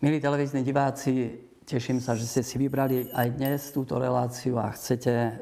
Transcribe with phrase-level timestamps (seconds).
[0.00, 5.12] Milí televízni diváci, teším sa, že ste si vybrali aj dnes túto reláciu a chcete
[5.12, 5.32] e,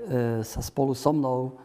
[0.43, 1.63] sa spolu so mnou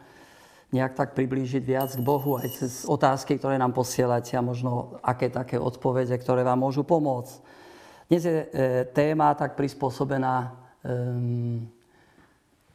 [0.70, 5.26] nejak tak priblížiť viac k Bohu aj cez otázky, ktoré nám posielate a možno aké
[5.26, 7.34] také odpovede, ktoré vám môžu pomôcť.
[8.06, 8.46] Dnes je e,
[8.94, 10.54] téma tak prispôsobená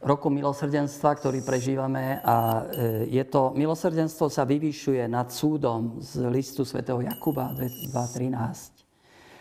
[0.04, 6.68] roku milosrdenstva, ktorý prežívame a e, je to, milosrdenstvo sa vyvyšuje nad súdom z listu
[6.68, 8.79] svätého Jakuba 2.13.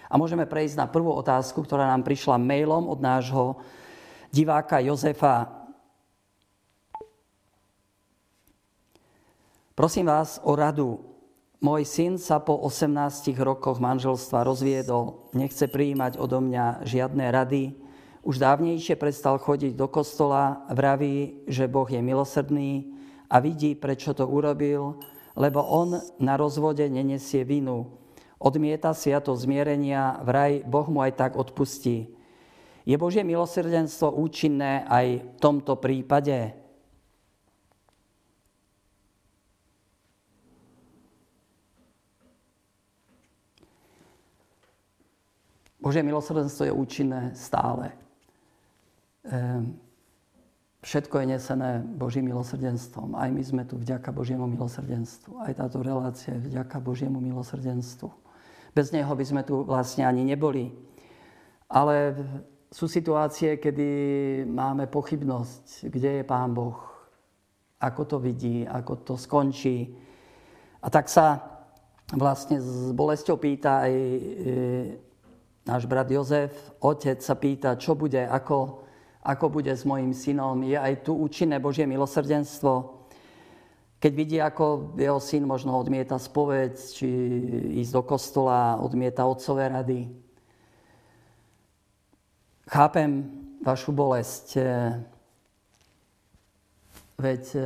[0.10, 3.62] A môžeme prejsť na prvú otázku, ktorá nám prišla mailom od nášho
[4.34, 5.46] diváka Jozefa.
[9.78, 11.06] Prosím vás o radu.
[11.62, 15.30] Môj syn sa po 18 rokoch manželstva rozviedol.
[15.38, 17.78] Nechce prijímať odo mňa žiadne rady.
[18.26, 22.98] Už dávnejšie prestal chodiť do kostola, vraví, že Boh je milosrdný
[23.30, 25.00] a vidí, prečo to urobil,
[25.38, 28.00] lebo on na rozvode nenesie vinu
[28.40, 32.08] odmieta sviato zmierenia, vraj Boh mu aj tak odpustí.
[32.88, 36.56] Je Božie milosrdenstvo účinné aj v tomto prípade?
[45.80, 47.96] Božie milosrdenstvo je účinné stále.
[49.24, 49.80] Ehm,
[50.84, 53.16] všetko je nesené Božím milosrdenstvom.
[53.16, 55.40] Aj my sme tu vďaka Božiemu milosrdenstvu.
[55.40, 58.29] Aj táto relácia je vďaka Božiemu milosrdenstvu.
[58.80, 60.72] Bez neho by sme tu vlastne ani neboli.
[61.68, 62.16] Ale
[62.72, 63.90] sú situácie, kedy
[64.48, 66.80] máme pochybnosť, kde je Pán Boh,
[67.84, 70.00] ako to vidí, ako to skončí.
[70.80, 71.44] A tak sa
[72.16, 74.20] vlastne s bolesťou pýta aj e,
[75.68, 78.88] náš brat Jozef, otec sa pýta, čo bude, ako,
[79.28, 80.64] ako bude s mojim synom.
[80.64, 82.99] Je aj tu účinné Božie milosrdenstvo,
[84.00, 87.08] keď vidí, ako jeho syn možno odmieta spoveď, či
[87.84, 90.08] ísť do kostola, odmieta otcové rady.
[92.64, 93.28] Chápem
[93.60, 95.04] vašu bolesť, eh,
[97.20, 97.64] veď eh,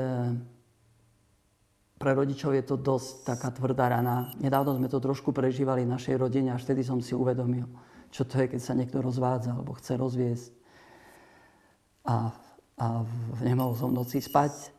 [2.02, 4.34] pre rodičov je to dosť taká tvrdá rana.
[4.42, 7.70] Nedávno sme to trošku prežívali v našej rodine, až vtedy som si uvedomil,
[8.10, 10.52] čo to je, keď sa niekto rozvádza alebo chce rozviesť.
[12.10, 12.34] A,
[12.82, 12.86] a
[13.40, 14.73] nemohol som v noci spať.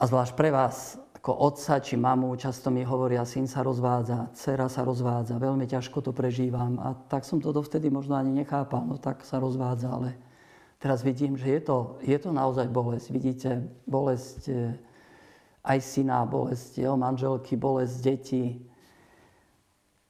[0.00, 4.64] A zvlášť pre vás, ako otca či mamu, často mi hovoria, syn sa rozvádza, dcera
[4.72, 6.80] sa rozvádza, veľmi ťažko to prežívam.
[6.80, 10.16] A tak som to dovtedy možno ani nechápal, no tak sa rozvádza, ale
[10.80, 13.12] teraz vidím, že je to, je to naozaj bolesť.
[13.12, 14.72] Vidíte, bolesť e,
[15.68, 18.56] aj syna, bolesť jeho manželky, bolesť detí.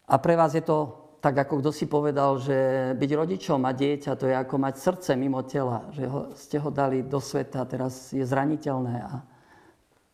[0.07, 4.15] A pre vás je to tak, ako kto si povedal, že byť rodičom a dieťa,
[4.15, 8.15] to je ako mať srdce mimo tela, že ho, ste ho dali do sveta, teraz
[8.15, 9.27] je zraniteľné a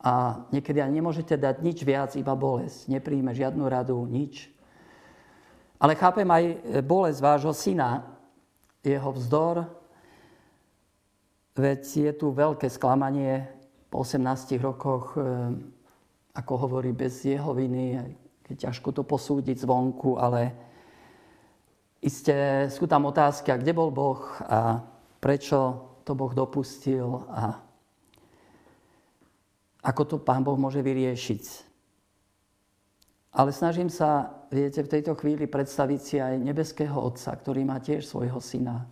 [0.06, 2.87] a niekedy ani nemôžete dať nič viac, iba bolesť.
[2.87, 4.47] Nepríjme žiadnu radu, nič.
[5.83, 6.44] Ale chápem aj
[6.87, 8.06] bolesť vášho syna,
[8.87, 9.66] jeho vzdor,
[11.59, 13.50] veď je tu veľké sklamanie
[13.91, 15.27] po 18 rokoch, e,
[16.39, 17.99] ako hovorí, bez jeho viny,
[18.47, 20.55] keď ťažko to posúdiť zvonku, ale
[21.99, 24.87] iste sú tam otázky, a kde bol Boh a
[25.19, 27.66] prečo to Boh dopustil a
[29.86, 31.44] ako to Pán Boh môže vyriešiť.
[33.38, 38.02] Ale snažím sa, viete, v tejto chvíli predstaviť si aj nebeského Otca, ktorý má tiež
[38.02, 38.91] svojho syna.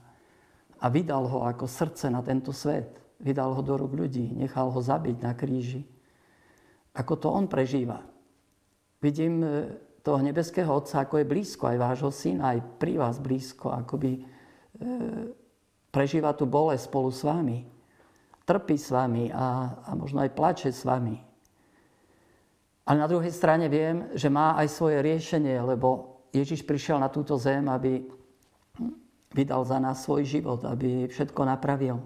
[0.79, 3.01] A vydal ho ako srdce na tento svet.
[3.19, 5.83] Vydal ho do rúk ľudí, nechal ho zabiť na kríži.
[6.95, 8.05] Ako to on prežíva.
[9.01, 9.49] Vidím e,
[10.05, 14.23] toho nebeského Otca, ako je blízko aj vášho syna, aj pri vás blízko, by e,
[15.89, 17.74] prežíva tú bolesť spolu s vami
[18.45, 21.17] trpí s vami a, a možno aj plače s vami.
[22.85, 27.41] Ale na druhej strane viem, že má aj svoje riešenie, lebo Ježiš prišiel na túto
[27.41, 28.05] zem, aby
[29.33, 31.99] vydal za nás svoj život, aby všetko napravil.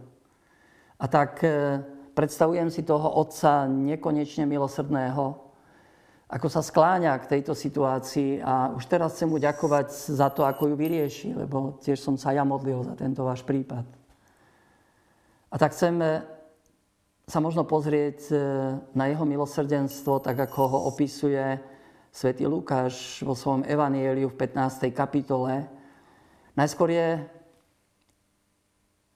[0.98, 1.82] A tak e,
[2.14, 5.48] predstavujem si toho Otca nekonečne milosrdného,
[6.28, 10.72] ako sa skláňa k tejto situácii a už teraz chcem mu ďakovať za to, ako
[10.72, 14.07] ju vyrieši, lebo tiež som sa ja modlil za tento váš prípad.
[15.48, 16.28] A tak chceme
[17.28, 18.34] sa možno pozrieť e,
[18.92, 21.60] na jeho milosrdenstvo, tak ako ho opisuje
[22.12, 24.88] svätý Lukáš vo svojom evanieliu v 15.
[24.92, 25.68] kapitole.
[26.56, 27.08] Najskôr je,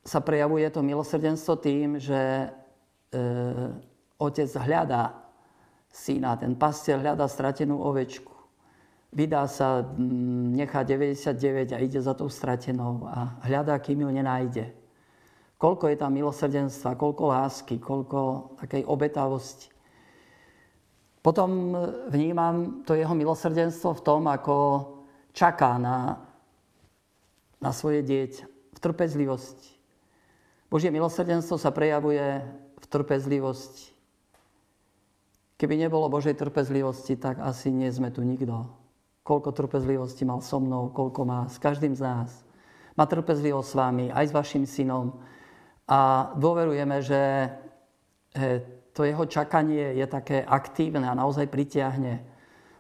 [0.05, 2.46] sa prejavuje to milosrdenstvo tým, že e,
[4.20, 5.12] otec hľadá
[5.93, 8.32] syna, ten pastier hľadá stratenú ovečku.
[9.12, 9.85] Vydá sa,
[10.56, 14.81] nechá 99 a ide za tou stratenou a hľadá, kým ju nenájde.
[15.62, 19.70] Koľko je tam milosrdenstva, koľko lásky, koľko takej obetavosti.
[21.23, 21.79] Potom
[22.11, 24.56] vnímam to jeho milosrdenstvo v tom, ako
[25.31, 26.19] čaká na
[27.62, 28.44] na svoje dieťa
[28.75, 29.70] v trpezlivosti.
[30.67, 32.43] Božie milosrdenstvo sa prejavuje
[32.82, 33.94] v trpezlivosti.
[35.62, 38.67] Keby nebolo Božej trpezlivosti, tak asi nie sme tu nikto.
[39.23, 42.43] Koľko trpezlivosti mal so mnou, koľko má s každým z nás.
[42.99, 45.23] Má trpezlivosť s vami, aj s vašim synom.
[45.88, 47.50] A dôverujeme, že
[48.93, 52.23] to jeho čakanie je také aktívne a naozaj pritiahne.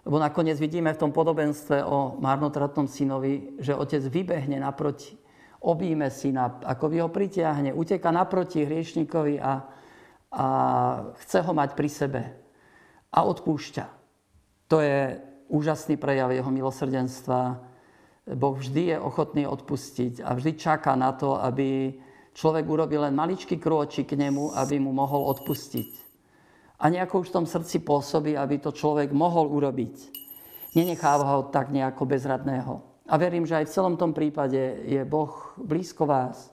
[0.02, 5.14] Lebo nakoniec vidíme v tom podobenstve o marnotratnom synovi, že otec vybehne naproti,
[5.62, 9.62] obíme syna, ako ho pritiahne, uteka naproti hriešníkovi a,
[10.34, 10.46] a
[11.22, 12.22] chce ho mať pri sebe
[13.12, 13.84] a odpúšťa.
[14.72, 15.20] To je
[15.52, 17.60] úžasný prejav jeho milosrdenstva.
[18.34, 21.94] Boh vždy je ochotný odpustiť a vždy čaká na to, aby
[22.32, 26.02] človek urobil len maličký krôčik k nemu, aby mu mohol odpustiť
[26.82, 29.94] a nejako už v tom srdci pôsobí, aby to človek mohol urobiť.
[30.74, 32.82] Nenecháva ho tak nejako bezradného.
[33.06, 35.30] A verím, že aj v celom tom prípade je Boh
[35.62, 36.50] blízko vás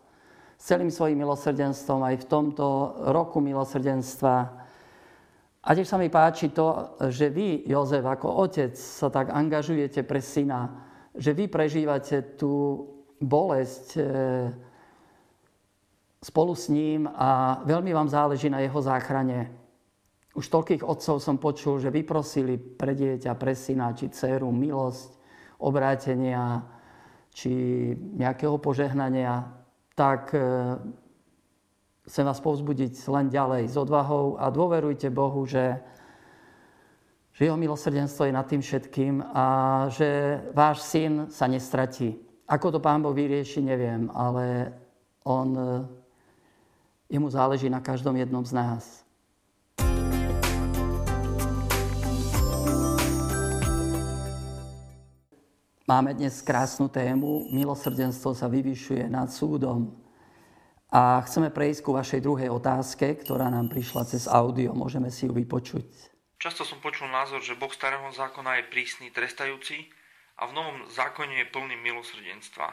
[0.59, 2.65] s celým svojim milosrdenstvom aj v tomto
[3.09, 4.35] roku milosrdenstva.
[5.65, 10.21] A tiež sa mi páči to, že vy, Jozef, ako otec sa tak angažujete pre
[10.21, 10.85] syna,
[11.17, 12.85] že vy prežívate tú
[13.17, 14.01] bolesť e,
[16.19, 19.55] spolu s ním a veľmi vám záleží na jeho záchrane.
[20.35, 25.15] Už toľkých otcov som počul, že vyprosili pre dieťa, pre syna či dceru milosť,
[25.59, 26.63] obrátenia
[27.33, 27.51] či
[27.95, 29.47] nejakého požehnania,
[29.95, 30.39] tak e,
[32.07, 35.75] chcem vás povzbudiť len ďalej s odvahou a dôverujte Bohu, že,
[37.35, 39.45] že jeho milosrdenstvo je nad tým všetkým a
[39.91, 42.15] že váš syn sa nestratí.
[42.47, 44.73] Ako to Pán Boh vyrieši, neviem, ale
[45.27, 45.98] on, e,
[47.09, 49.05] jemu záleží na každom jednom z nás.
[55.89, 57.49] Máme dnes krásnu tému.
[57.49, 59.97] Milosrdenstvo sa vyvyšuje nad súdom.
[60.93, 64.77] A chceme prejsť ku vašej druhej otázke, ktorá nám prišla cez audio.
[64.77, 66.13] Môžeme si ju vypočuť.
[66.37, 69.89] Často som počul názor, že Boh starého zákona je prísny, trestajúci
[70.37, 72.69] a v novom zákone je plný milosrdenstva.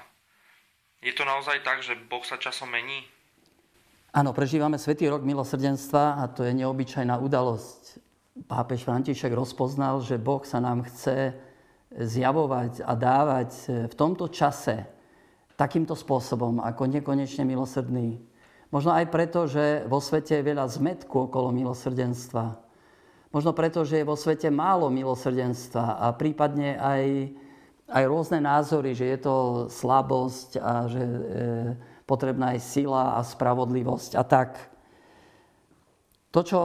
[1.01, 3.01] Je to naozaj tak, že Boh sa časom mení?
[4.17, 8.01] Áno, prežívame Svetý rok milosrdenstva a to je neobyčajná udalosť.
[8.49, 11.37] Pápež František rozpoznal, že Boh sa nám chce
[11.93, 13.53] zjavovať a dávať
[13.93, 14.89] v tomto čase
[15.61, 18.17] takýmto spôsobom, ako nekonečne milosrdný.
[18.73, 22.57] Možno aj preto, že vo svete je veľa zmetku okolo milosrdenstva.
[23.37, 27.37] Možno preto, že je vo svete málo milosrdenstva a prípadne aj,
[27.93, 29.37] aj rôzne názory, že je to
[29.69, 31.21] slabosť a že e,
[32.07, 34.51] potrebná je sila a spravodlivosť a tak.
[36.31, 36.61] To, čo,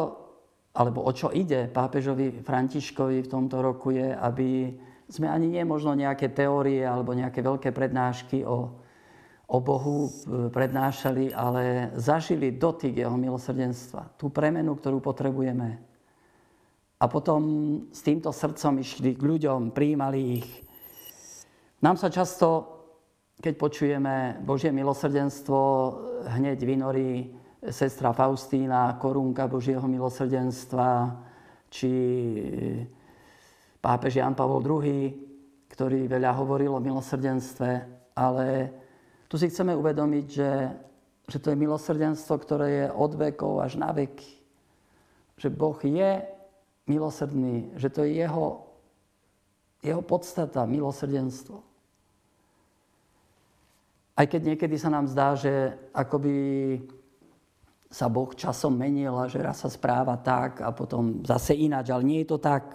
[0.78, 4.78] alebo o čo ide pápežovi Františkovi v tomto roku je, aby
[5.12, 8.72] sme ani nie možno nejaké teórie alebo nejaké veľké prednášky o,
[9.52, 10.12] o Bohu e,
[10.48, 15.84] prednášali, ale zažili dotyk Jeho milosrdenstva, tú premenu, ktorú potrebujeme.
[17.02, 17.42] A potom
[17.90, 20.50] s týmto srdcom išli k ľuďom, prijímali ich.
[21.82, 22.81] Nám sa často,
[23.42, 25.58] keď počujeme Božie milosrdenstvo,
[26.30, 27.34] hneď vynorí
[27.74, 31.18] sestra Faustína, korunka Božieho milosrdenstva,
[31.74, 31.92] či
[33.82, 35.10] pápež Jan Pavol II,
[35.74, 37.70] ktorý veľa hovoril o milosrdenstve,
[38.14, 38.48] ale
[39.26, 40.52] tu si chceme uvedomiť, že,
[41.26, 44.38] že to je milosrdenstvo, ktoré je od vekov až na veky.
[45.42, 46.22] Že Boh je
[46.86, 48.70] milosrdný, že to je jeho,
[49.82, 51.71] jeho podstata, milosrdenstvo.
[54.22, 55.50] Aj keď niekedy sa nám zdá, že
[55.98, 56.38] akoby
[57.90, 62.06] sa Boh časom menil a že raz sa správa tak a potom zase ináč, ale
[62.06, 62.70] nie je to tak.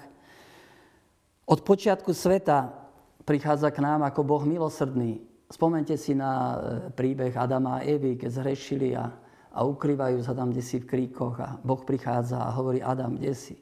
[1.47, 2.75] Od počiatku sveta
[3.23, 5.23] prichádza k nám ako Boh milosrdný.
[5.47, 6.57] Spomente si na e,
[6.91, 9.07] príbeh Adama a Evy, keď zhrešili a,
[9.55, 13.55] a ukrývajú sa tam desi v kríkoch a Boh prichádza a hovorí Adam, kde si?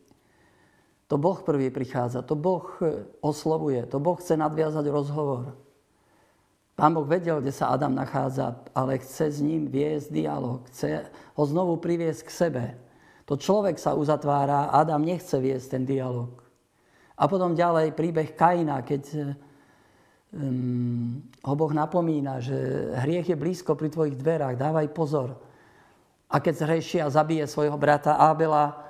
[1.12, 5.52] To Boh prvý prichádza, to Boh e, oslovuje, to Boh chce nadviazať rozhovor.
[6.74, 11.42] Pán Boh vedel, kde sa Adam nachádza, ale chce s ním viesť dialog, chce ho
[11.46, 12.64] znovu priviesť k sebe.
[13.30, 16.34] To človek sa uzatvára, Adam nechce viesť ten dialog.
[17.14, 19.34] A potom ďalej príbeh Kaina, keď
[20.34, 22.58] um, ho Boh napomína, že
[23.06, 25.38] hriech je blízko pri tvojich dverách, dávaj pozor.
[26.26, 28.82] A keď zhreší a zabije svojho brata Abela,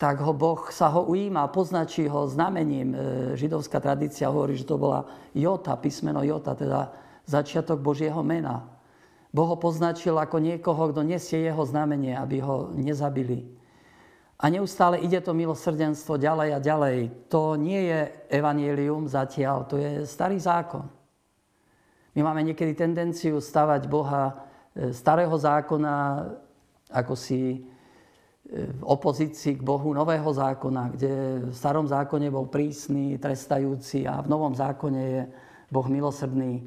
[0.00, 2.96] tak ho Boh sa ho ujíma, poznačí ho znamením.
[2.96, 2.98] E,
[3.36, 5.04] židovská tradícia hovorí, že to bola
[5.36, 6.88] Jota, písmeno Jota, teda
[7.30, 8.66] začiatok Božieho mena.
[9.30, 13.46] Boh ho poznačil ako niekoho, kto nesie jeho znamenie, aby ho nezabili.
[14.40, 16.98] A neustále ide to milosrdenstvo ďalej a ďalej.
[17.30, 18.00] To nie je
[18.34, 20.88] evanielium zatiaľ, to je starý zákon.
[22.18, 24.34] My máme niekedy tendenciu stavať Boha
[24.74, 26.26] e, starého zákona
[26.90, 27.58] ako si e,
[28.66, 31.12] v opozícii k Bohu nového zákona, kde
[31.50, 35.22] v starom zákone bol prísny, trestajúci a v novom zákone je
[35.70, 36.66] Boh milosrdný.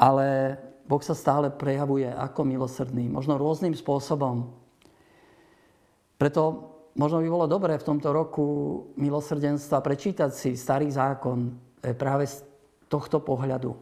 [0.00, 0.56] Ale
[0.88, 4.48] Boh sa stále prejavuje ako milosrdný, možno rôznym spôsobom.
[6.16, 8.44] Preto možno by bolo dobré v tomto roku
[8.96, 11.52] milosrdenstva prečítať si starý zákon
[12.00, 12.42] práve z
[12.88, 13.76] tohto pohľadu.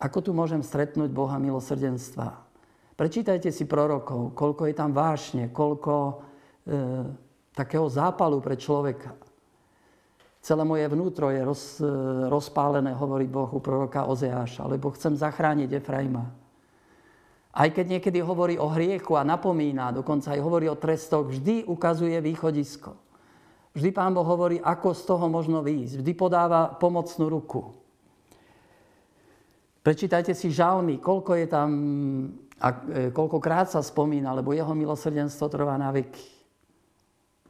[0.00, 2.44] Ako tu môžem stretnúť Boha milosrdenstva?
[2.94, 6.14] Prečítajte si prorokov, koľko je tam vášne, koľko e,
[7.50, 9.18] takého zápalu pre človeka.
[10.44, 11.88] Celé moje vnútro je roz, e,
[12.28, 16.28] rozpálené, hovorí Boh u proroka Ozeáša, lebo chcem zachrániť Efraima.
[17.48, 22.20] Aj keď niekedy hovorí o hriechu a napomína, dokonca aj hovorí o trestoch, vždy ukazuje
[22.20, 22.92] východisko.
[23.72, 26.04] Vždy Pán Boh hovorí, ako z toho možno výjsť.
[26.04, 27.72] Vždy podáva pomocnú ruku.
[29.80, 31.68] Prečítajte si žalmy, koľko je tam,
[32.60, 36.33] a e, koľkokrát sa spomína, lebo jeho milosrdenstvo trvá na veky.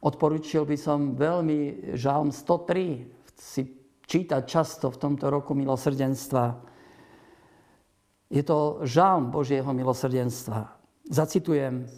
[0.05, 3.61] Odporučil by som veľmi žalm 103 si
[4.05, 6.61] čítať často v tomto roku milosrdenstva.
[8.29, 10.77] Je to žalm Božieho milosrdenstva.
[11.09, 11.89] Zacitujem.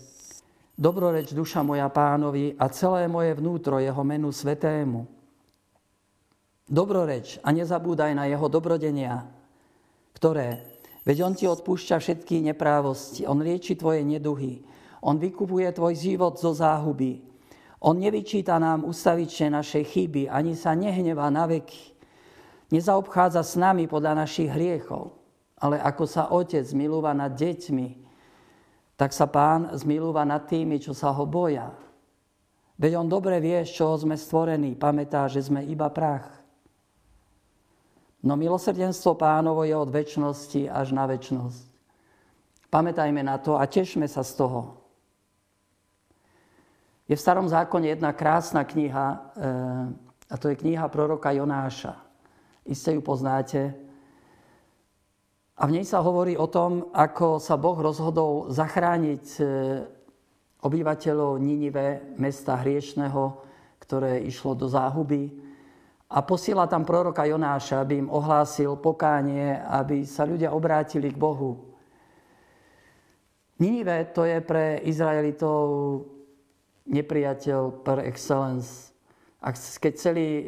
[0.77, 5.03] Dobroreč duša moja pánovi a celé moje vnútro jeho menu svetému.
[6.67, 9.27] Dobroreč a nezabúdaj na jeho dobrodenia,
[10.15, 10.63] ktoré?
[11.03, 14.63] Veď On ti odpúšťa všetky neprávosti, On lieči tvoje neduhy,
[15.03, 17.26] On vykupuje tvoj život zo záhuby.
[17.77, 21.93] On nevyčíta nám ustavične naše chyby, ani sa nehnevá na veky.
[22.73, 25.13] Nezaobchádza s nami podľa našich hriechov,
[25.61, 27.87] ale ako sa otec milúva nad deťmi,
[28.97, 31.69] tak sa pán zmilúva nad tými, čo sa ho boja.
[32.81, 36.29] Veď on dobre vie, z čoho sme stvorení, pamätá, že sme iba prach.
[38.25, 41.65] No milosrdenstvo pánovo je od väčšnosti až na väčšnosť.
[42.73, 44.86] Pamätajme na to a tešme sa z toho.
[47.07, 49.07] Je v starom zákone jedna krásna kniha,
[49.39, 51.95] eh, a to je kniha proroka Jonáša.
[52.67, 53.71] Iste ju poznáte.
[55.55, 59.47] A v nej sa hovorí o tom, ako sa Boh rozhodol zachrániť eh,
[60.59, 63.39] obyvateľov Ninive, mesta hriešného,
[63.79, 65.31] ktoré išlo do záhuby
[66.11, 71.71] a posiela tam proroka Jonáša, aby im ohlásil pokánie, aby sa ľudia obrátili k Bohu.
[73.63, 76.16] Ninive to je pre Izraelitov
[76.87, 78.95] nepriateľ per excellence.
[79.43, 80.43] A keď chceli e,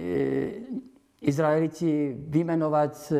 [1.23, 3.13] Izraeliti vymenovať, e,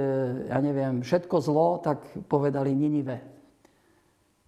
[0.49, 3.21] ja neviem, všetko zlo, tak povedali Ninive.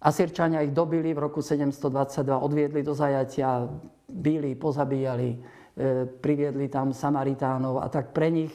[0.02, 3.70] Asirčania ich dobili v roku 722, odviedli do zajatia,
[4.10, 8.52] byli, pozabíjali E, priviedli tam Samaritánov a tak pre nich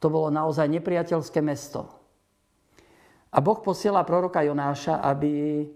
[0.00, 1.84] to bolo naozaj nepriateľské mesto.
[3.28, 5.68] A Boh posiela proroka Jonáša, aby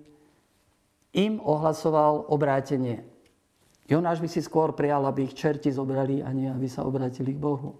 [1.13, 3.05] im ohlasoval obrátenie.
[3.89, 7.41] Jonáš by si skôr prijal, aby ich čerti zobrali a nie aby sa obrátili k
[7.41, 7.73] Bohu.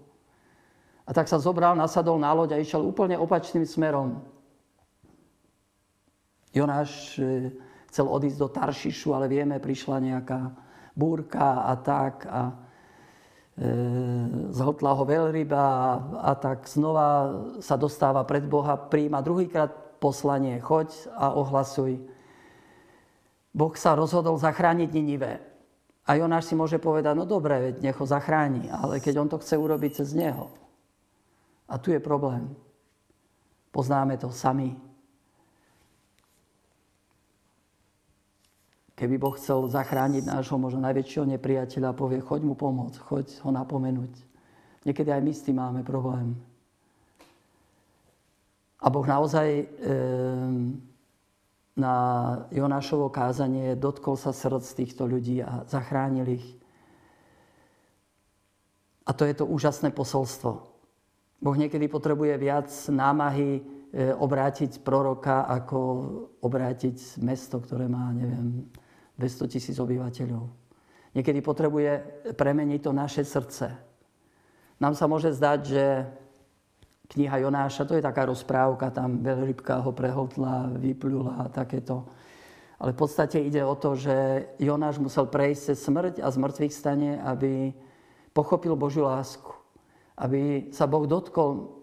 [1.05, 4.25] A tak sa zobral, nasadol na loď a išiel úplne opačným smerom.
[6.49, 7.53] Jonáš e,
[7.93, 10.49] chcel odísť do Taršišu, ale vieme, prišla nejaká
[10.97, 12.25] búrka a tak.
[12.25, 12.69] A
[13.59, 13.67] E,
[14.55, 15.87] zhltla ho veľryba a,
[16.23, 17.27] a tak znova
[17.59, 21.99] sa dostáva pred Boha, príjma druhýkrát poslanie, choď a ohlasuj.
[23.51, 25.43] Boh sa rozhodol zachrániť Ninive.
[26.09, 29.37] A Jonáš si môže povedať, no dobre, veď nech ho zachráni, ale keď on to
[29.37, 30.49] chce urobiť cez neho.
[31.69, 32.49] A tu je problém.
[33.69, 34.73] Poznáme to sami.
[38.97, 44.11] Keby Boh chcel zachrániť nášho možno najväčšieho nepriateľa, povie, choď mu pomôcť, choď ho napomenúť.
[44.89, 46.33] Niekedy aj my s tým máme problém.
[48.81, 49.65] A Boh naozaj e,
[51.79, 51.95] na
[52.51, 56.47] Jonášovo kázanie dotkol sa srdc týchto ľudí a zachránil ich.
[59.07, 60.69] A to je to úžasné posolstvo.
[61.39, 63.61] Boh niekedy potrebuje viac námahy e,
[64.11, 65.79] obrátiť proroka, ako
[66.43, 68.67] obrátiť mesto, ktoré má, neviem,
[69.15, 70.51] 200 tisíc obyvateľov.
[71.15, 71.91] Niekedy potrebuje
[72.37, 73.71] premeniť to naše srdce.
[74.77, 75.85] Nám sa môže zdať, že
[77.09, 82.05] kniha Jonáša, to je taká rozprávka, tam veľrybka ho prehltla, vyplula a takéto.
[82.79, 86.73] Ale v podstate ide o to, že Jonáš musel prejsť cez smrť a z mŕtvych
[86.73, 87.75] stane, aby
[88.31, 89.51] pochopil Božiu lásku.
[90.15, 91.75] Aby sa Boh dotkol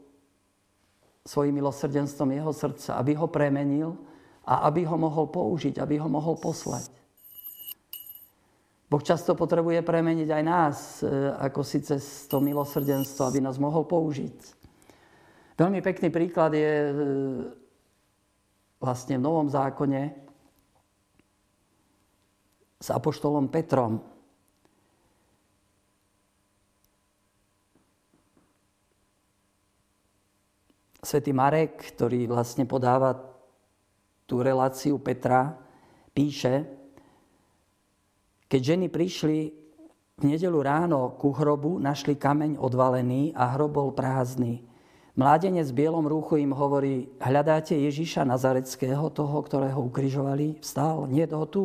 [1.26, 3.98] svojim milosrdenstvom jeho srdca, aby ho premenil
[4.46, 6.88] a aby ho mohol použiť, aby ho mohol poslať.
[8.86, 11.10] Boh často potrebuje premeniť aj nás, e,
[11.42, 14.38] ako si cez to milosrdenstvo, aby nás mohol použiť.
[15.56, 16.92] Veľmi pekný príklad je e,
[18.76, 20.12] vlastne v Novom zákone
[22.76, 24.04] s apoštolom Petrom.
[31.00, 33.16] Svetý Marek, ktorý vlastne podáva
[34.28, 35.56] tú reláciu Petra,
[36.12, 36.68] píše,
[38.44, 39.38] keď ženy prišli
[40.20, 44.75] v nedelu ráno ku hrobu, našli kameň odvalený a hrob bol prázdny.
[45.16, 50.60] Mládenec v bielom rúchu im hovorí, hľadáte Ježiša Nazareckého, toho, ktorého ukrižovali?
[50.60, 51.08] Vstal?
[51.08, 51.64] Nie toho tu.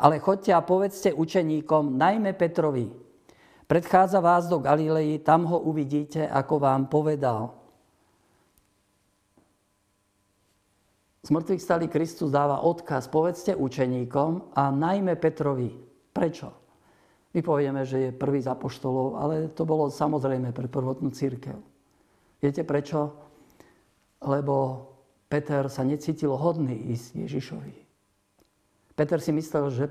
[0.00, 2.88] Ale chodte a povedzte učeníkom, najmä Petrovi,
[3.68, 7.62] predchádza vás do Galilei, tam ho uvidíte, ako vám povedal.
[11.22, 15.70] z mŕtvych stali Kristus dáva odkaz, povedzte učeníkom a najmä Petrovi.
[16.10, 16.50] Prečo?
[17.32, 21.71] My povieme, že je prvý z apoštolov, ale to bolo samozrejme pre prvotnú církev.
[22.42, 23.14] Viete prečo?
[24.18, 24.86] Lebo
[25.30, 27.74] Peter sa necítil hodný ísť Ježišovi.
[28.92, 29.84] Peter si myslel, že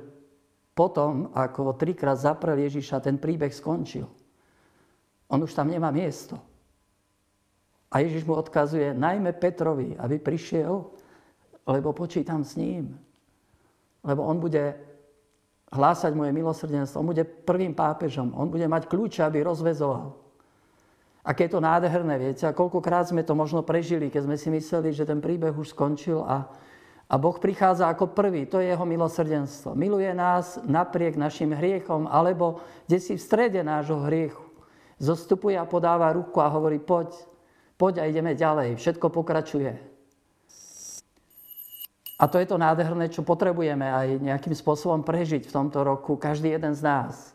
[0.76, 4.06] potom, ako trikrát zaprel Ježiša, ten príbeh skončil.
[5.32, 6.38] On už tam nemá miesto.
[7.92, 10.92] A Ježiš mu odkazuje najmä Petrovi, aby prišiel
[11.68, 12.98] lebo počítam s ním.
[14.02, 14.76] Lebo on bude
[15.72, 17.00] hlásať moje milosrdenstvo.
[17.00, 18.34] On bude prvým pápežom.
[18.34, 20.18] On bude mať kľúče, aby rozvezoval.
[21.22, 22.50] Aké je to nádherné, viete?
[22.50, 26.26] A koľkokrát sme to možno prežili, keď sme si mysleli, že ten príbeh už skončil
[26.26, 26.50] a,
[27.06, 28.50] a Boh prichádza ako prvý.
[28.50, 29.78] To je jeho milosrdenstvo.
[29.78, 34.42] Miluje nás napriek našim hriechom, alebo kde si v strede nášho hriechu.
[34.98, 37.14] Zostupuje a podáva ruku a hovorí, poď,
[37.78, 38.82] poď a ideme ďalej.
[38.82, 39.78] Všetko pokračuje.
[42.22, 46.54] A to je to nádherné, čo potrebujeme aj nejakým spôsobom prežiť v tomto roku, každý
[46.54, 47.34] jeden z nás.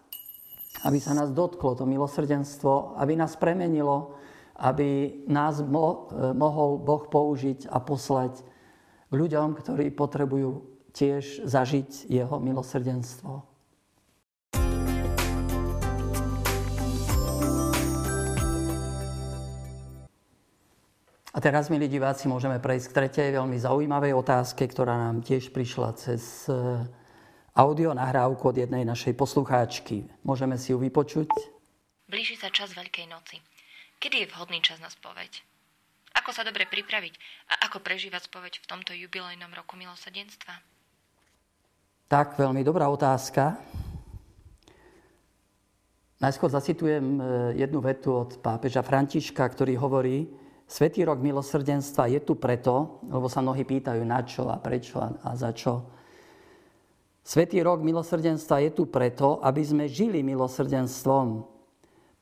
[0.84, 4.18] Aby sa nás dotklo to milosrdenstvo, aby nás premenilo,
[4.60, 8.44] aby nás mo- mohol Boh použiť a poslať
[9.08, 13.56] k ľuďom, ktorí potrebujú tiež zažiť Jeho milosrdenstvo.
[21.36, 25.92] A teraz, milí diváci, môžeme prejsť k tretej veľmi zaujímavej otázke, ktorá nám tiež prišla
[25.92, 26.80] cez eh,
[27.56, 30.04] audio nahrávku od jednej našej poslucháčky.
[30.20, 31.32] Môžeme si ju vypočuť?
[32.04, 33.40] Blíži sa čas Veľkej noci.
[33.96, 35.40] Kedy je vhodný čas na spoveď?
[36.20, 37.16] Ako sa dobre pripraviť
[37.56, 40.52] a ako prežívať spoveď v tomto jubilejnom roku milosadenstva?
[42.06, 43.56] Tak, veľmi dobrá otázka.
[46.20, 47.24] Najskôr zacitujem eh,
[47.64, 50.28] jednu vetu od pápeža Františka, ktorý hovorí,
[50.66, 55.30] Svetý rok milosrdenstva je tu preto, lebo sa mnohí pýtajú na čo a prečo a
[55.38, 55.95] za čo.
[57.26, 61.42] Svetý rok milosrdenstva je tu preto, aby sme žili milosrdenstvom.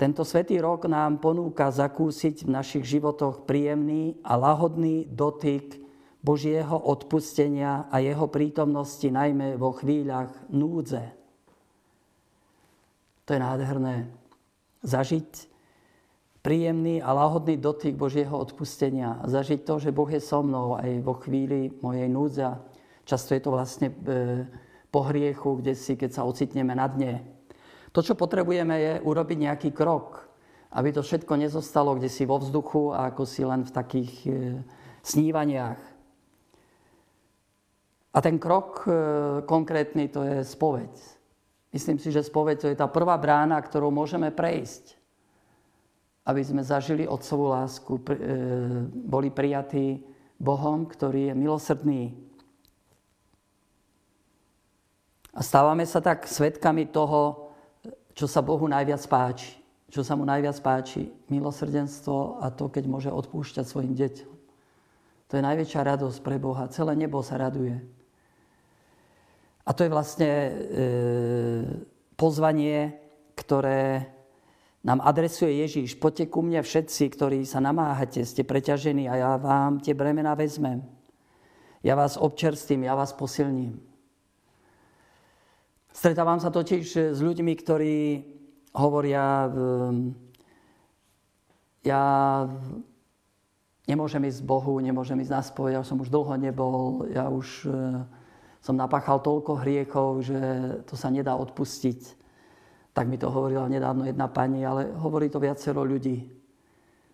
[0.01, 5.77] Tento svetý rok nám ponúka zakúsiť v našich životoch príjemný a lahodný dotyk
[6.25, 11.05] Božieho odpustenia a jeho prítomnosti najmä vo chvíľach núdze.
[13.29, 14.09] To je nádherné.
[14.89, 15.53] Zažiť
[16.41, 19.21] príjemný a láhodný dotyk Božieho odpustenia.
[19.29, 22.65] Zažiť to, že Boh je so mnou aj vo chvíli mojej núdza.
[23.05, 24.64] Často je to vlastne e,
[24.95, 27.27] po hriechu, kde si, keď sa ocitneme na dne.
[27.91, 30.31] To, čo potrebujeme, je urobiť nejaký krok,
[30.71, 34.31] aby to všetko nezostalo kde si vo vzduchu a ako si len v takých e,
[35.03, 35.83] snívaniach.
[38.15, 38.91] A ten krok e,
[39.43, 40.95] konkrétny to je spoveď.
[41.75, 45.03] Myslím si, že spoveď to je tá prvá brána, ktorou môžeme prejsť
[46.25, 48.03] aby sme zažili Otcovú lásku, e,
[48.89, 50.01] boli prijatí
[50.41, 52.03] Bohom, ktorý je milosrdný.
[55.35, 57.51] A stávame sa tak svetkami toho,
[58.15, 59.59] čo sa Bohu najviac páči.
[59.91, 61.11] Čo sa mu najviac páči.
[61.27, 64.33] Milosrdenstvo a to, keď môže odpúšťať svojim deťom.
[65.29, 66.71] To je najväčšia radosť pre Boha.
[66.71, 67.83] Celé nebo sa raduje.
[69.67, 70.53] A to je vlastne e,
[72.15, 72.95] pozvanie,
[73.35, 74.07] ktoré
[74.85, 79.81] nám adresuje Ježíš, poďte ku mne všetci, ktorí sa namáhate, ste preťažení a ja vám
[79.81, 80.85] tie bremena vezmem.
[81.81, 83.94] Ja vás občerstvím, ja vás posilním.
[85.95, 88.27] Stretávam sa totiž s ľuďmi, ktorí
[88.75, 90.11] hovoria, ehm,
[91.87, 92.03] ja
[93.87, 98.03] nemôžem ísť Bohu, nemôžem ísť na spoj, ja som už dlho nebol, ja už eh,
[98.59, 100.41] som napáchal toľko hriechov, že
[100.91, 102.27] to sa nedá odpustiť.
[102.91, 106.27] Tak mi to hovorila nedávno jedna pani, ale hovorí to viacero ľudí.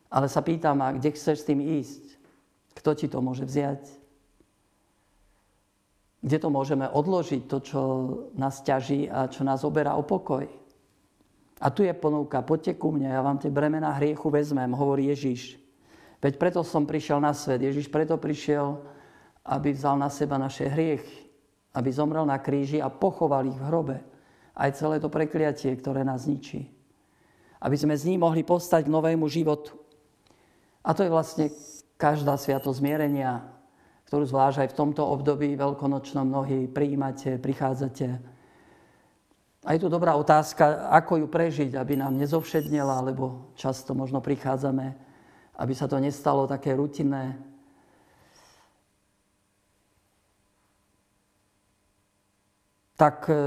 [0.08, 2.16] Ale sa pýtam, a kde chceš s tým ísť?
[2.80, 3.99] Kto ti to môže vziať?
[6.20, 7.80] Kde to môžeme odložiť, to, čo
[8.36, 10.44] nás ťaží a čo nás oberá o pokoj?
[11.60, 15.60] A tu je ponúka, poďte ku mne, ja vám tie bremená hriechu vezmem, hovorí Ježiš.
[16.20, 17.64] Veď preto som prišiel na svet.
[17.64, 18.76] Ježiš preto prišiel,
[19.44, 21.32] aby vzal na seba naše hriechy.
[21.72, 23.96] Aby zomrel na kríži a pochoval ich v hrobe.
[24.52, 26.68] Aj celé to prekliatie, ktoré nás ničí.
[27.56, 29.80] Aby sme z ní mohli postať k novému životu.
[30.84, 31.48] A to je vlastne
[31.96, 33.44] každá sviato zmierenia,
[34.10, 38.18] ktorú zvlášť aj v tomto období veľkonočnom mnohí prijímate, prichádzate.
[39.62, 44.98] A je tu dobrá otázka, ako ju prežiť, aby nám nezovšednela, lebo často možno prichádzame,
[45.62, 47.38] aby sa to nestalo také rutinné.
[52.98, 53.38] Tak e,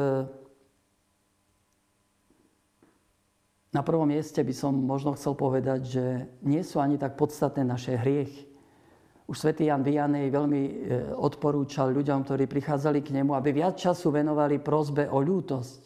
[3.76, 6.06] na prvom mieste by som možno chcel povedať, že
[6.40, 8.53] nie sú ani tak podstatné naše hriechy.
[9.24, 10.72] Už svätý Jan Vianej veľmi e,
[11.16, 15.82] odporúčal ľuďom, ktorí prichádzali k nemu, aby viac času venovali prozbe o ľútosť,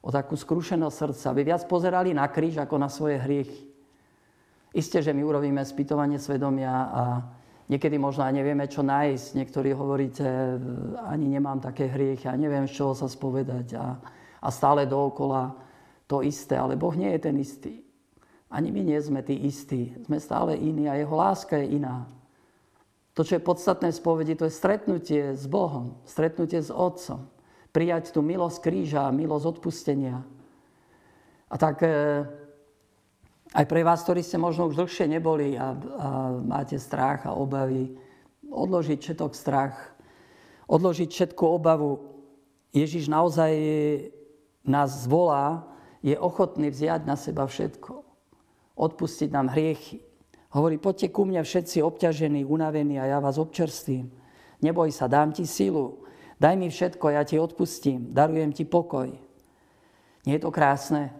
[0.00, 3.68] o takú skrušenosť srdca, aby viac pozerali na kríž ako na svoje hriechy.
[4.74, 7.02] Isté, že my urobíme spýtovanie svedomia a
[7.68, 9.26] niekedy možno aj nevieme, čo nájsť.
[9.38, 10.24] Niektorí hovoríte,
[11.04, 13.94] ani nemám také hriechy a neviem, z čoho sa spovedať a,
[14.40, 15.52] a stále dookola
[16.08, 16.56] to isté.
[16.56, 17.84] Ale Boh nie je ten istý.
[18.48, 19.94] Ani my nie sme tí istí.
[20.08, 22.08] Sme stále iní a jeho láska je iná.
[23.14, 27.30] To, čo je podstatné v spovedi, to je stretnutie s Bohom, stretnutie s Otcom
[27.74, 30.22] prijať tú milosť kríža, milosť odpustenia.
[31.50, 32.22] A tak e,
[33.50, 37.98] aj pre vás, ktorí ste možno už dlhšie neboli a, a máte strach a obavy,
[38.46, 39.74] odložiť všetok strach,
[40.70, 42.14] odložiť všetku obavu.
[42.70, 43.52] Ježiš naozaj
[44.62, 45.66] nás zvolá,
[45.98, 48.06] je ochotný vziať na seba všetko.
[48.78, 50.03] Odpustiť nám hriechy.
[50.54, 54.06] Hovorí, poďte ku mne všetci obťažení, unavení a ja vás občerstvím.
[54.62, 56.06] Neboj sa, dám ti silu.
[56.38, 59.10] Daj mi všetko, ja ti odpustím, darujem ti pokoj.
[60.22, 61.10] Nie je to krásne?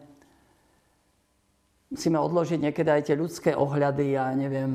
[1.91, 4.73] Musíme odložiť niekedy aj tie ľudské ohľady a neviem,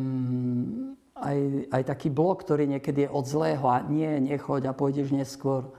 [1.16, 1.38] aj,
[1.72, 5.68] aj taký blok, ktorý niekedy je od zlého a nie, nechoď a pôjdeš neskôr.
[5.68, 5.72] E,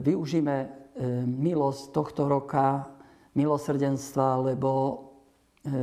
[0.00, 0.68] využíme e,
[1.24, 2.88] milosť tohto roka,
[3.32, 4.70] milosrdenstva, lebo
[5.64, 5.76] e,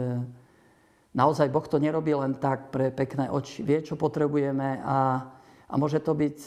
[1.15, 3.63] naozaj Boh to nerobí len tak pre pekné oči.
[3.63, 5.31] Vie, čo potrebujeme a,
[5.65, 6.39] a môže to byť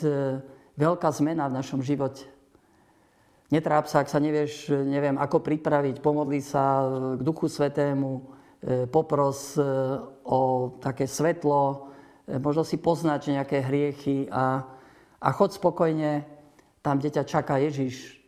[0.79, 2.29] veľká zmena v našom živote.
[3.49, 6.85] Netráp sa, ak sa nevieš, neviem, ako pripraviť, pomodli sa
[7.17, 8.21] k Duchu Svetému,
[8.61, 9.65] e, popros e,
[10.29, 11.89] o také svetlo,
[12.29, 14.69] e, možno si poznať nejaké hriechy a,
[15.17, 16.29] a chod spokojne
[16.85, 18.21] tam, kde ťa čaká Ježiš.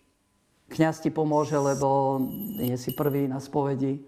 [0.72, 2.24] Kňaz ti pomôže, lebo
[2.56, 4.00] je si prvý na spovedi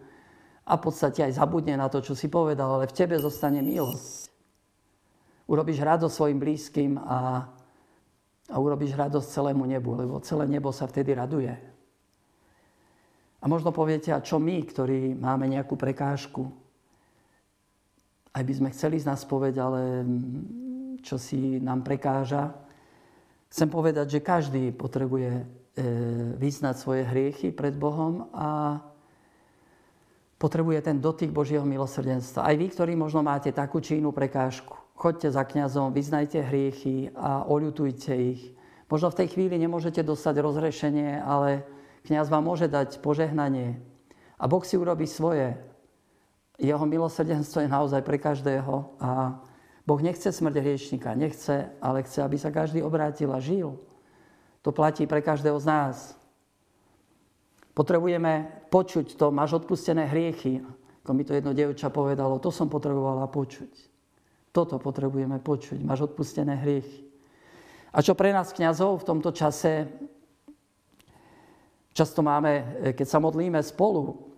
[0.62, 4.30] a v podstate aj zabudne na to, čo si povedal, ale v tebe zostane milosť.
[5.50, 7.50] Urobíš radosť svojim blízkym a
[8.52, 11.56] a urobíš radosť celému nebu, lebo celé nebo sa vtedy raduje.
[13.42, 16.52] A možno poviete, a čo my, ktorí máme nejakú prekážku,
[18.32, 20.04] aj by sme chceli z nás povedať, ale
[21.02, 22.54] čo si nám prekáža.
[23.52, 25.44] Chcem povedať, že každý potrebuje e,
[26.40, 28.80] vyznať svoje hriechy pred Bohom a
[30.42, 32.42] potrebuje ten dotyk Božieho milosrdenstva.
[32.42, 37.42] Aj vy, ktorí možno máte takú či inú prekážku, Choďte za kňazom, vyznajte hriechy a
[37.42, 38.54] oľutujte ich.
[38.86, 41.66] Možno v tej chvíli nemôžete dostať rozrešenie, ale
[42.06, 43.82] kňaz vám môže dať požehnanie.
[44.38, 45.58] A Boh si urobí svoje.
[46.54, 49.42] Jeho milosrdenstvo je naozaj pre každého a
[49.82, 53.82] Boh nechce smrť hriešnika, nechce, ale chce, aby sa každý obrátil a žil.
[54.62, 56.14] To platí pre každého z nás.
[57.74, 60.64] Potrebujeme počuť to, máš odpustené hriechy.
[61.04, 63.68] Ako mi to jedno dievča povedalo, to som potrebovala počuť.
[64.48, 65.84] Toto potrebujeme počuť.
[65.84, 67.04] Máš odpustené hriechy.
[67.92, 69.84] A čo pre nás kňazov v tomto čase,
[71.92, 74.32] často máme, keď sa modlíme spolu,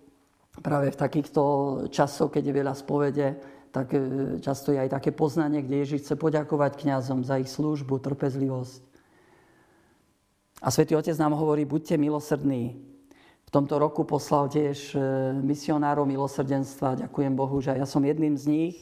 [0.58, 1.42] práve v takýchto
[1.90, 3.28] časoch, keď je veľa spovede,
[3.74, 3.98] tak e,
[4.38, 8.82] často je aj také poznanie, kde Ježiš chce poďakovať kňazom za ich službu, trpezlivosť.
[10.62, 12.93] A Svetý Otec nám hovorí, buďte milosrdní.
[13.54, 15.00] Tomto roku poslal tiež e,
[15.38, 17.06] misionárov milosrdenstva.
[17.06, 18.76] Ďakujem Bohu, že ja som jedným z nich.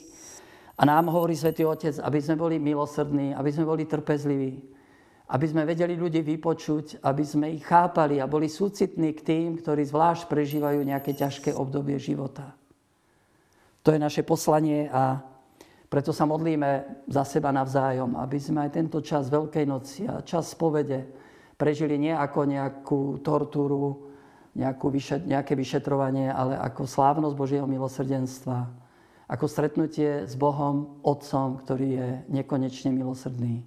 [0.80, 4.64] A nám hovorí Svetý Otec, aby sme boli milosrdní, aby sme boli trpezliví,
[5.28, 9.84] aby sme vedeli ľudí vypočuť, aby sme ich chápali a boli súcitní k tým, ktorí
[9.84, 12.56] zvlášť prežívajú nejaké ťažké obdobie života.
[13.84, 15.20] To je naše poslanie a
[15.92, 20.56] preto sa modlíme za seba navzájom, aby sme aj tento čas Veľkej noci a čas
[20.56, 21.12] spovede
[21.60, 24.11] prežili nie ako nejakú tortúru,
[24.52, 28.82] nejakú vyšet, nejaké vyšetrovanie, ale ako slávnosť Božieho milosrdenstva
[29.32, 33.64] ako stretnutie s Bohom, Otcom, ktorý je nekonečne milosrdný.